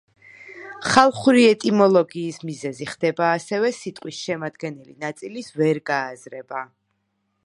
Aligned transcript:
ხალხური 0.91 1.43
ეტიმოლოგიის 1.49 2.39
მიზეზი 2.49 2.87
ხდება 2.93 3.27
ასევე 3.35 3.71
სიტყვის 3.81 4.23
შემადგენელი 4.29 4.97
ნაწილის 5.05 5.55
ვერ 5.61 5.81
გააზრება. 5.91 6.67